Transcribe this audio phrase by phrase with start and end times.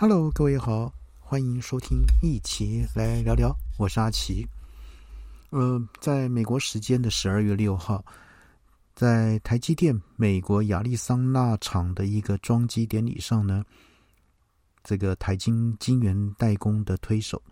[0.00, 3.52] Hello，各位好，欢迎收听，一起来聊聊。
[3.76, 4.46] 我是阿奇。
[5.50, 8.04] 呃，在美国时间的十二月六号，
[8.94, 13.64] 在台积电美国亚利桑那厂的一个装机典礼上呢，
[14.84, 17.42] 这个台晶晶圆代工的推手，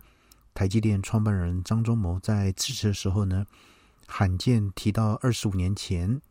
[0.53, 3.45] 台积电创办人张忠谋在致辞的时候呢，
[4.07, 6.21] 罕见提到二十五年前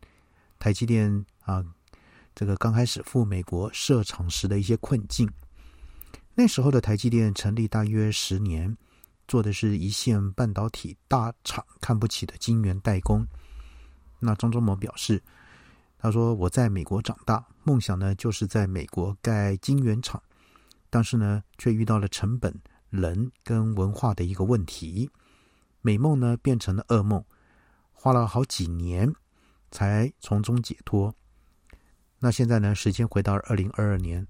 [0.57, 1.63] 台积电啊，
[2.33, 5.29] 这个刚开始赴美国设厂时的一些困境。
[6.39, 8.77] 那时候的台积电成立大约十年，
[9.27, 13.25] 做的是一线半导体大厂看不起的晶圆代工。
[14.19, 15.19] 那张忠谋表示，
[15.97, 20.21] 他说：“我在美国长大，梦想呢就是在美国盖晶圆厂，
[20.91, 22.53] 但是呢却遇到了成本、
[22.91, 25.09] 人跟文化的一个问题，
[25.81, 27.25] 美梦呢变成了噩梦，
[27.91, 29.11] 花了好几年
[29.71, 31.11] 才从中解脱。
[32.19, 34.23] 那现在呢，时间回到二零二二年。”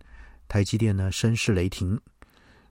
[0.47, 1.99] 台积电呢声势雷霆，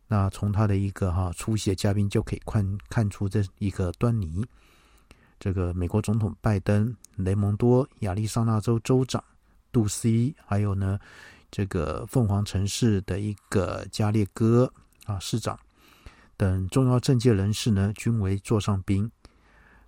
[0.08, 4.44] 那从他的一个哈出席的嘉宾就可以看看出这一个端倪。
[5.38, 9.22] 这个美国总统拜登、雷蒙多亚利桑那州州长
[9.70, 10.08] 杜斯，
[10.46, 10.98] 还有呢
[11.50, 14.72] 这个凤凰城市的一个加列戈
[15.04, 15.58] 啊市长
[16.36, 19.10] 等重要政界人士呢，均为座上宾。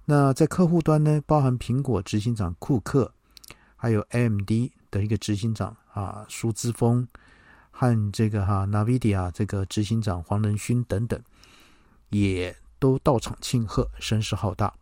[0.05, 3.13] 那在客户端呢，包含苹果执行长库克，
[3.77, 4.51] 还有 AMD
[4.91, 7.09] 的一个执行长啊苏之峰。
[7.79, 11.23] 和这个哈 Nvidia 这个执行长黄仁勋等等，
[12.09, 14.75] 也都到场庆贺，声势浩大。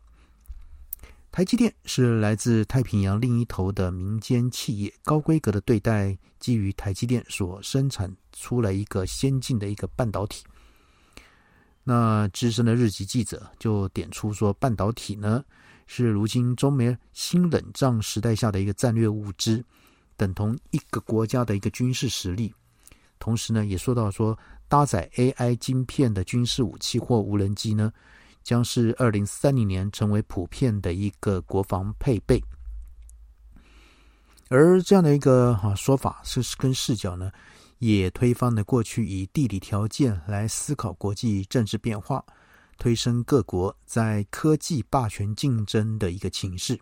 [1.30, 10.42] 台积电是来自太平洋另一头的民间企业，高规格的对待基于台积电所生产出来一个先进的一个半导体。
[11.84, 15.44] 那资深的日籍记者就点出说，半导体呢
[15.86, 19.62] 是如今中美新冷战时代下的一个战略物资，
[20.16, 22.54] 等同一个国家的一个军事实力。
[23.18, 27.92] 同时呢，也说到说，搭载 AI 晶片的军事武器或无人机呢，
[28.42, 32.42] 将是二零三零年成为普遍的一个国防配备。
[34.48, 37.32] 而这样的一个哈说法是跟视角呢，
[37.78, 42.24] 也推翻了过去以地理条件来思考国际政治变化，
[42.78, 46.78] 推升各国在科技霸权竞争的一个情势。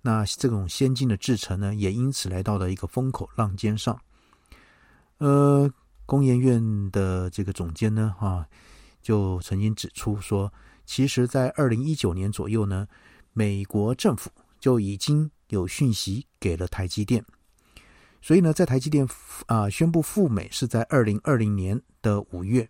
[0.00, 4.00] 那这种先进的制程呢，也因此来到了一个风口浪尖上。
[5.22, 5.72] 呃，
[6.04, 8.44] 工研院的这个总监呢，哈，
[9.00, 10.52] 就曾经指出说，
[10.84, 12.88] 其实，在二零一九年左右呢，
[13.32, 17.24] 美国政府就已经有讯息给了台积电，
[18.20, 19.06] 所以呢，在台积电
[19.46, 22.68] 啊宣布赴美是在二零二零年的五月，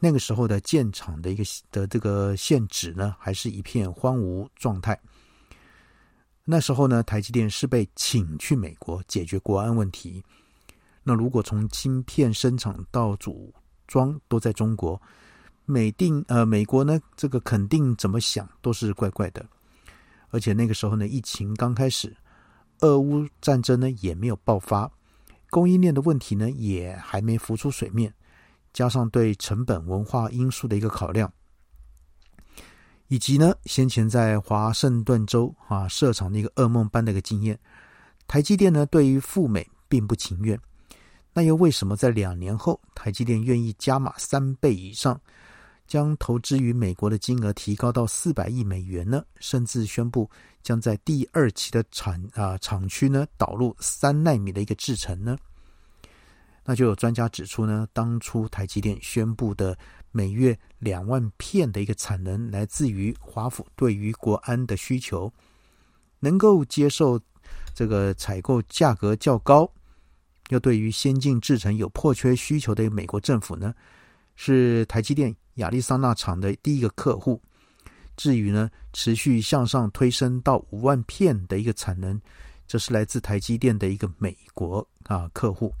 [0.00, 5.00] 那个时候的建厂的一个的这个现址呢，还是一片荒芜状态。
[6.44, 10.24] 那时候呢，台积电是被请去美国解决国安问题。
[11.04, 13.52] 那如果从芯片生产到组
[13.86, 15.00] 装都在中国，
[15.64, 19.44] 美定呃美国呢这个肯定怎么想都是怪怪的，
[20.30, 22.16] 而且那个时候呢疫情刚开始，
[22.80, 24.90] 俄乌战争呢也没有爆发，
[25.50, 28.14] 供应链的问题呢也还没浮出水面，
[28.72, 31.32] 加上对成本文化因素的一个考量，
[33.08, 37.58] 以及呢先前在华盛顿州啊设厂的一个噩梦般的一个经验，
[38.26, 40.58] 台积电呢对于赴美并不情愿。
[41.34, 45.18] 那又为什么在两年后，台积电愿意加码三倍以上，
[45.86, 49.24] 将投资于美国的金额提高到四百亿美元呢？
[49.40, 50.28] 甚至宣布
[50.62, 55.38] 将在第二期的产啊厂区呢导入三纳米的一个制程呢？
[56.64, 59.76] 那就有专家指出呢，当初台积电宣布的
[60.10, 65.32] 每月两万片的一个产能，来自于华府对于国安的需求，
[66.20, 67.18] 能够接受
[67.74, 69.68] 这个采购价格较高。
[70.52, 73.72] 又对于先进制程有迫缺需求的美国政府呢，
[74.36, 77.40] 是台积电亚利桑那厂的第一个客户。
[78.18, 82.20] 至于呢，持续向上推升到五万片的一个产能，
[82.66, 85.72] 这是来自台积电的一个美国啊客户。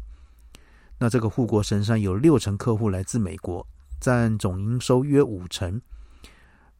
[0.98, 3.66] 那这个护国神山有六成客户来自美国，
[4.00, 5.78] 占总营收约五成。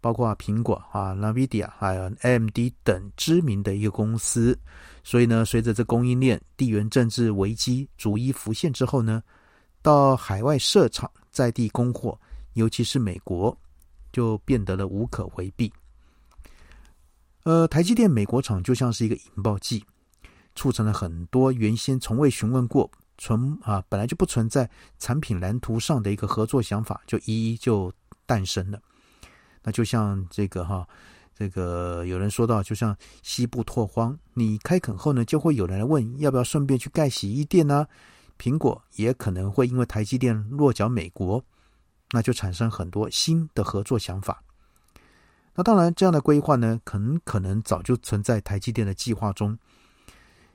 [0.02, 4.58] 包括苹果啊、Nvidia 还有 AMD 等知名的一个公司，
[5.04, 9.22] 所以呢，随着这供应链地缘政治危机逐一浮现之后呢，
[9.80, 12.18] 到海外设厂在地供货，
[12.54, 13.56] 尤其是美国，
[14.12, 15.72] 就变得了无可回避。
[17.44, 19.84] 呃，台积电美国厂就像是一个引爆剂，
[20.56, 27.92] 促成了很多原先从未询问过、存啊本来就不存在产品蓝图上的一个合作想法，就一一就
[28.26, 28.82] 诞生了。
[29.62, 30.86] 那就像这个哈，
[31.34, 37.86] 这个有人说到，就像西部拓荒，你开垦后呢，就会有人来问要不要顺便去盖洗衣店呢？
[38.38, 41.44] 苹果也可能会因为台积电落脚美国，
[42.10, 44.42] 那就产生很多新的合作想法。
[45.54, 49.56] 那当然，这样的规划呢，很可能早就存在台积电的计划中。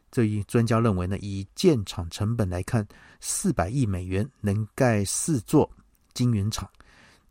[0.10, 2.86] 这一专家认为呢，以建厂成本来看，
[3.20, 5.70] 四百亿美元能盖四座
[6.14, 6.68] 晶圆厂。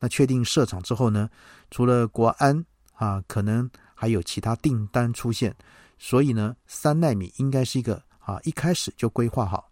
[0.08, 1.29] 确定设厂之后呢，
[1.70, 2.64] 除了国安
[2.94, 5.55] 啊，可能还有其他订单出现。
[5.99, 9.70] 所以呢，三纳米应该是一个啊，一开始就规划好。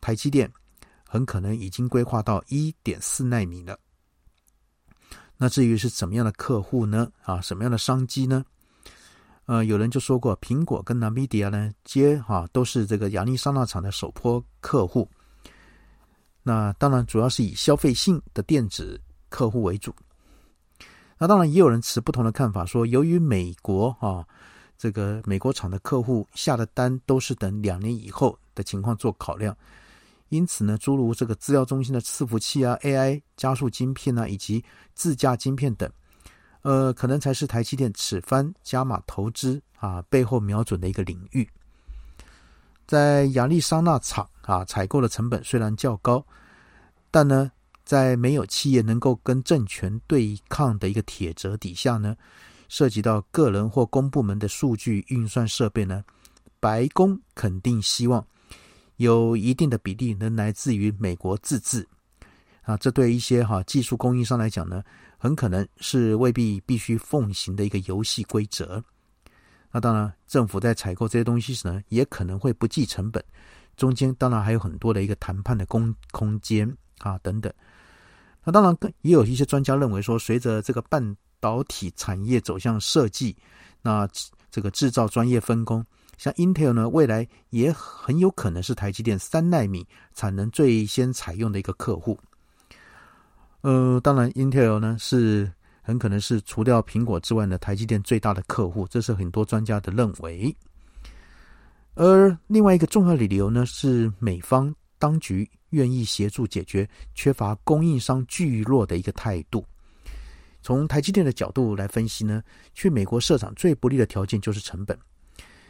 [0.00, 0.50] 台积电
[1.06, 3.78] 很可能已经规划到一点四纳米了。
[5.36, 7.10] 那至于是怎么样的客户呢？
[7.24, 8.44] 啊，什么样的商机呢？
[9.46, 15.08] 呃，有人就说过，苹果跟 NVIDIA 呢，接哈都是这个亚利桑那厂的首波客户。
[16.44, 19.00] 那当然主要是以消费性的电子
[19.32, 19.90] 客户为主。
[21.16, 24.26] 那当然也有人持不同的看法，说由于美国啊，
[24.76, 29.56] 这个美国厂的客户下的单都是等两年以后的情况做考量。
[30.28, 34.64] 因此呢，诸如这个资料中心的伺服器啊、AI 加速晶片啊，以及
[34.94, 35.90] 自驾晶片等，
[36.62, 41.48] 呃，可能才是台积电此番加码投资啊背后瞄准的一个领域。
[42.86, 46.24] 在亚利桑那厂啊，采购的成本虽然较高，
[47.10, 47.52] 但呢，
[47.84, 52.16] 在没有企业能够跟政权对抗的一个铁则底下呢，
[52.68, 56.04] 涉及到个人或公部门的数据运算设备呢，
[56.60, 58.24] 白宫肯定希望。
[58.96, 61.86] 有一定的比例能来自于美国自制，
[62.62, 64.84] 啊，这对一些哈技术供应商来讲呢，
[65.18, 68.82] 很可能是未必必须奉行的一个游戏规则。
[69.72, 73.24] 那当然，政府在采购这些东西时呢，也可能会不计成本，
[73.76, 76.70] 中间当然还有很多的一个谈判的空空间
[77.02, 77.52] 啊等等。
[78.42, 83.36] 那当然，也有一些专家认为说，随着这个半导体产业走向设计，
[83.82, 84.08] 那
[84.50, 85.84] 这个制造专业分工。
[86.18, 92.18] 像 Intel 呢，未来也很有可能是台积电三纳米产能最先采用的一个客户。
[93.62, 95.50] 呃，当然，Intel 呢是
[95.80, 100.54] 很可能是除掉苹果之外呢，台积电最大的客户，这是很多专家的认为。
[101.94, 109.62] 而另外一个重要理由呢，是美方当局愿意协助解决缺乏供应商聚落的一个态度。
[110.62, 112.42] 从台积电的角度来分析呢，
[112.72, 114.96] 去美国设厂最不利的条件就是成本。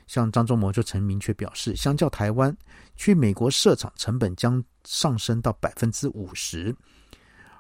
[0.07, 2.55] 像张忠谋就曾明确表示，相较台湾，
[2.97, 6.75] 去美国设厂成本将上升到百分之五十。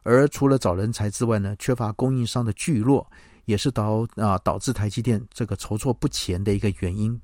[0.02, 3.10] 而除了找人才之外呢，缺乏供应商的聚落，
[3.46, 7.18] 也是导啊导致台积电这个筹措不前的一个原因。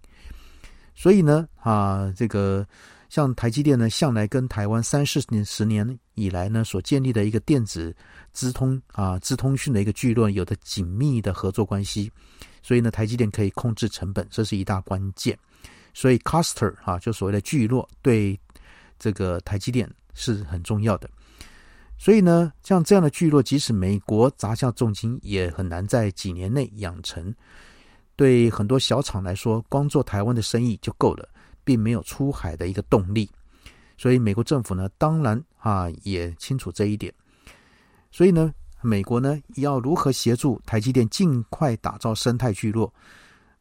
[0.94, 2.67] 所以呢，啊这个
[3.08, 7.94] 像台积电呢，向来跟台湾三四年、十年以来呢所建立的一个电子
[8.32, 12.10] 资通啊资通讯的一个聚落，有着紧密的合作关系。
[12.62, 15.38] 所以呢，台积电可以控制成本，这是一大关键。
[15.94, 18.38] 所以 cluster 啊，就所谓的聚落，对
[18.99, 21.08] 这个台积电是很重要的。
[21.96, 27.34] 所以呢，像这样的聚落，即使美国砸下重金，也很难在几年内养成。
[28.14, 31.28] 对很多小厂来说，光做台湾的生意就够了，
[31.69, 33.29] 并没有出海的一个动力。
[33.99, 37.12] 所以美国政府呢，当然啊，也清楚这一点。
[38.11, 38.50] 所以呢。
[38.81, 42.94] 美国呢要如何协助台积电尽快打造生态聚落？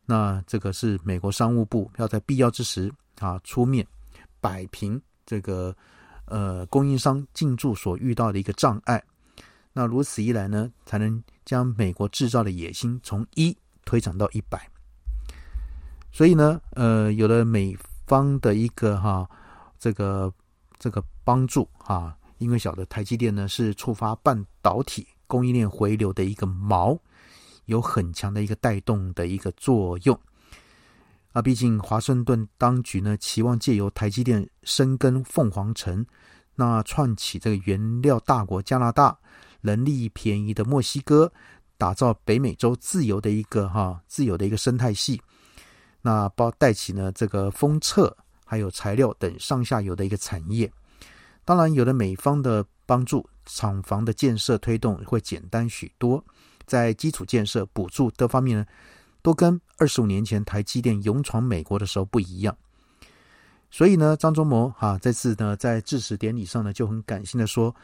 [0.05, 3.83] 那这个是美国商务部要在必要之时啊出面
[4.39, 5.75] 摆平这个
[6.25, 9.03] 呃供应商进驻所遇到的一个障碍。
[9.73, 14.69] 那如此一来呢，才能将美国制造的野心从一推展到一百。
[16.11, 17.75] 所以呢，呃，有了美
[18.07, 19.29] 方的一个哈
[19.77, 20.33] 这个
[20.79, 22.17] 这个帮助啊。
[22.39, 26.95] 因为晓得台积电呢是触发半导体供应链回流的一个锚，
[27.65, 30.15] 有很强的一个带动的一个作用。
[31.33, 36.05] 啊，毕竟华盛顿当局呢期望借由台积电深耕凤凰城，
[36.53, 39.17] 那串起这个原料大国加拿大、
[39.61, 41.33] 人力便宜的墨西哥，
[41.75, 45.19] 打造北美洲自由的一个哈自由的一个生态系。
[46.07, 50.71] 那包带起呢这个封测还有材料等上下游的一个产业。
[51.43, 56.23] 当然，有了美方的帮助，厂房的建设推动会简单许多。
[56.65, 58.65] 在基础建设、补助各方面呢，
[59.21, 62.55] 都跟二十五年前台积电勇闯美国的时候不一样。
[63.69, 67.75] 所以呢，张忠谋哈这次呢在致辞典礼上呢就很感性的说，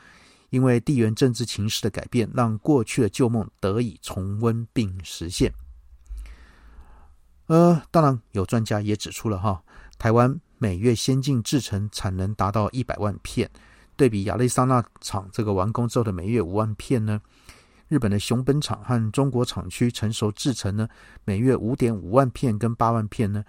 [0.50, 5.52] 因为地缘政治情势的改变，让过去的旧梦得以重温并实现。
[7.48, 9.62] 呃，当然有专家也指出了哈，
[9.98, 10.40] 台湾。
[10.60, 13.50] 每月先进制程产能达到一百万片，
[13.98, 17.20] 对比亚利桑那厂这个完工之后的每月五万片呢？
[17.90, 20.88] 日本的熊本厂和中国厂区成熟制程呢，
[21.26, 23.44] 每月五点五万片跟八万片呢？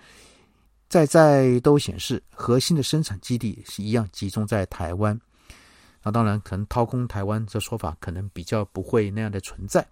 [0.89, 5.17] 在在都显示，核心的生产基地是一样集中在台湾。
[6.03, 9.87] 那当然，可能掏空台湾这说法可能比较不会那样的存在。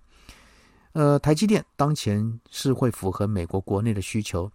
[0.93, 4.51] 呃，台积电当前是会符合美国国内的需求。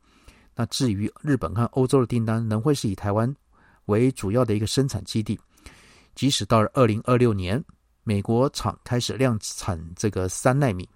[0.55, 3.33] 那至于日本和欧洲的订单，仍会是以台湾
[3.85, 5.39] 为主要的一个生产基地。
[6.15, 7.63] 即使到了二零二六年，
[8.03, 10.87] 美国厂开始量产这个三纳米，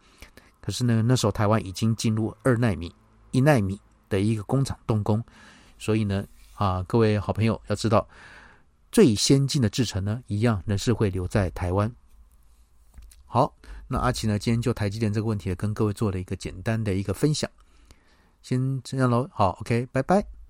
[0.61, 2.93] 可是呢，那时候台湾已经进入二纳米、
[3.31, 3.79] 一纳米
[4.09, 5.23] 的一个工厂动工。
[5.77, 8.07] 所以呢，啊，各位好朋友要知道。
[8.91, 11.89] 最先进的制程呢，一样仍是会留在台湾。
[13.25, 13.55] 好，
[13.91, 17.49] 那阿奇呢，今天就台积电这个问题跟各位做了一个简单的一个分享，
[18.41, 19.29] 先这样喽。
[19.31, 20.40] 好，OK，拜拜。